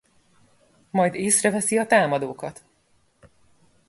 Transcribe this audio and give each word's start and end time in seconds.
Majd 0.89 1.13
észreveszi 1.13 1.77
a 1.77 1.85
támadókat. 1.87 2.63